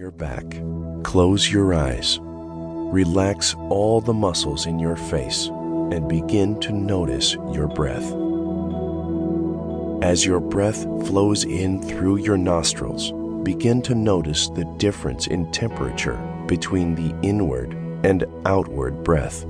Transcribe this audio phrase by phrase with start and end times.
[0.00, 0.46] your back.
[1.04, 2.18] Close your eyes.
[2.22, 8.10] Relax all the muscles in your face and begin to notice your breath.
[10.02, 16.16] As your breath flows in through your nostrils, begin to notice the difference in temperature
[16.46, 19.40] between the inward and outward breath.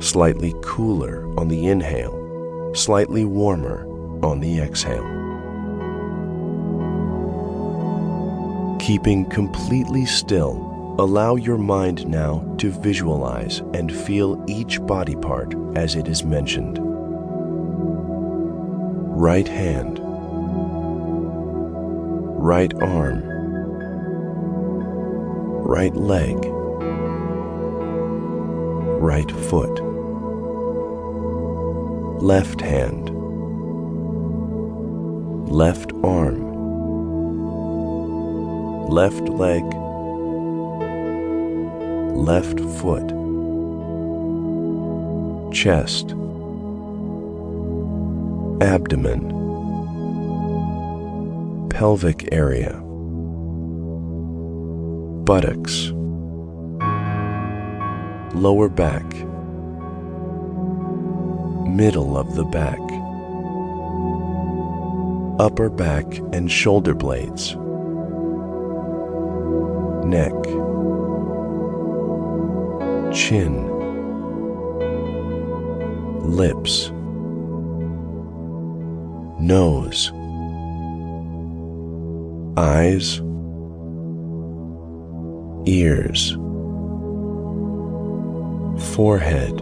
[0.00, 3.84] Slightly cooler on the inhale, slightly warmer
[4.24, 5.19] on the exhale.
[8.90, 15.94] Keeping completely still, allow your mind now to visualize and feel each body part as
[15.94, 16.76] it is mentioned.
[19.16, 20.00] Right hand,
[22.42, 23.22] right arm,
[25.62, 26.44] right leg,
[29.00, 29.80] right foot,
[32.20, 33.08] left hand,
[35.48, 36.49] left arm
[38.90, 39.62] left leg,
[42.16, 43.06] left foot,
[45.52, 46.10] chest,
[48.60, 49.28] abdomen,
[51.70, 52.72] pelvic area,
[55.24, 55.92] buttocks,
[58.34, 59.04] lower back,
[61.68, 62.80] middle of the back,
[65.38, 67.54] upper back and shoulder blades
[70.10, 70.42] neck,
[73.14, 73.64] chin,
[76.22, 76.90] lips,
[79.38, 80.10] nose,
[82.56, 83.20] eyes,
[85.66, 86.32] ears,
[88.94, 89.56] forehead,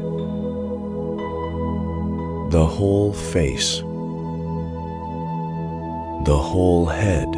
[2.51, 3.81] the whole face,
[6.25, 7.29] the whole head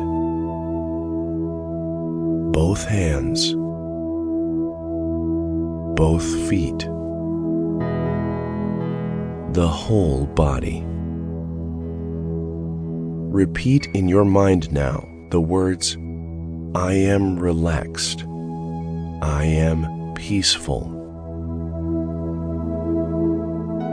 [2.53, 3.55] both hands,
[5.97, 6.79] both feet,
[9.53, 10.83] the whole body.
[13.33, 15.97] Repeat in your mind now the words,
[16.75, 18.25] I am relaxed.
[19.23, 20.89] I am peaceful.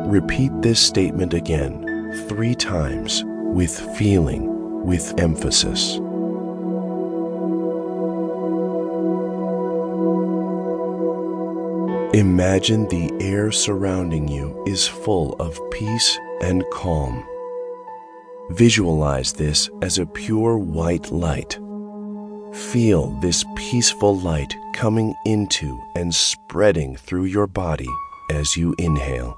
[0.08, 1.84] Repeat this statement again
[2.28, 6.00] three times with feeling, with emphasis.
[12.14, 17.22] Imagine the air surrounding you is full of peace and calm.
[18.52, 21.60] Visualize this as a pure white light.
[22.54, 27.90] Feel this peaceful light coming into and spreading through your body
[28.32, 29.38] as you inhale.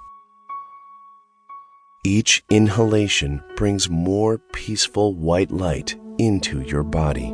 [2.04, 7.32] Each inhalation brings more peaceful white light into your body.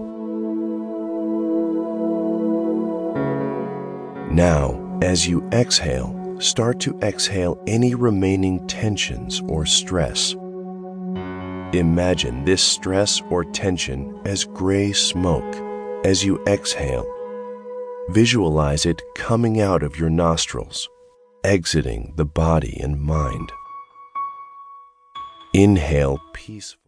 [4.34, 10.35] Now, as you exhale, start to exhale any remaining tensions or stress.
[11.73, 15.55] Imagine this stress or tension as gray smoke
[16.05, 17.05] as you exhale.
[18.09, 20.88] Visualize it coming out of your nostrils,
[21.44, 23.51] exiting the body and mind.
[25.53, 26.84] Inhale peacefully.